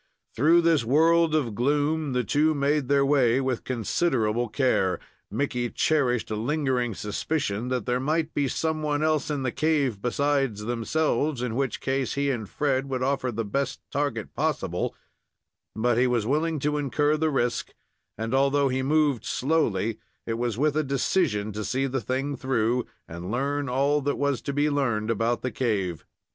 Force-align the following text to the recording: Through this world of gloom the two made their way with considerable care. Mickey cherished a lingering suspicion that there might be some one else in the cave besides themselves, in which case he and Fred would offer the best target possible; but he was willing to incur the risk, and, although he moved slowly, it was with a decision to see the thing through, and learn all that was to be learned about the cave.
Through 0.35 0.61
this 0.61 0.83
world 0.83 1.35
of 1.35 1.53
gloom 1.53 2.13
the 2.13 2.23
two 2.23 2.55
made 2.55 2.87
their 2.87 3.05
way 3.05 3.39
with 3.39 3.63
considerable 3.63 4.49
care. 4.49 4.99
Mickey 5.29 5.69
cherished 5.69 6.31
a 6.31 6.35
lingering 6.35 6.95
suspicion 6.95 7.67
that 7.67 7.85
there 7.85 7.99
might 7.99 8.33
be 8.33 8.47
some 8.47 8.81
one 8.81 9.03
else 9.03 9.29
in 9.29 9.43
the 9.43 9.51
cave 9.51 10.01
besides 10.01 10.61
themselves, 10.61 11.43
in 11.43 11.53
which 11.55 11.79
case 11.81 12.15
he 12.15 12.31
and 12.31 12.49
Fred 12.49 12.89
would 12.89 13.03
offer 13.03 13.31
the 13.31 13.45
best 13.45 13.79
target 13.91 14.33
possible; 14.33 14.95
but 15.75 15.99
he 15.99 16.07
was 16.07 16.25
willing 16.25 16.57
to 16.61 16.77
incur 16.79 17.15
the 17.15 17.29
risk, 17.29 17.71
and, 18.17 18.33
although 18.33 18.69
he 18.69 18.81
moved 18.81 19.23
slowly, 19.23 19.99
it 20.25 20.39
was 20.39 20.57
with 20.57 20.75
a 20.75 20.83
decision 20.83 21.51
to 21.51 21.63
see 21.63 21.85
the 21.85 22.01
thing 22.01 22.35
through, 22.35 22.87
and 23.07 23.29
learn 23.29 23.69
all 23.69 24.01
that 24.01 24.17
was 24.17 24.41
to 24.41 24.51
be 24.51 24.67
learned 24.67 25.11
about 25.11 25.43
the 25.43 25.51
cave. 25.51 26.07